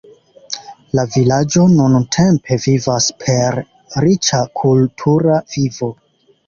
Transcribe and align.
La 0.99 1.03
vilaĝo 1.15 1.65
nuntempe 1.75 2.57
vivas 2.65 3.11
per 3.25 3.61
riĉa 4.07 4.43
kultura 4.65 5.39
vivo. 5.55 5.97